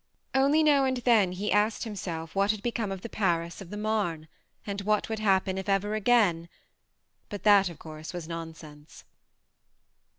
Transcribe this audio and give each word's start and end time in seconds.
Only 0.33 0.63
now 0.63 0.83
and 0.83 0.97
then 0.97 1.31
he 1.33 1.51
asked 1.51 1.83
himself 1.83 2.33
what 2.33 2.49
had 2.49 2.63
become 2.63 2.91
of 2.91 3.01
the 3.01 3.07
Paris 3.07 3.61
of 3.61 3.69
the 3.69 3.77
Marne, 3.77 4.27
and 4.65 4.81
what 4.81 5.09
would 5.09 5.19
happen 5.19 5.59
if 5.59 5.69
ever 5.69 5.93
again 5.93 6.49
But 7.29 7.43
that 7.43 7.69
of 7.69 7.77
course 7.77 8.11
was 8.11 8.27
nonsense. 8.27 9.03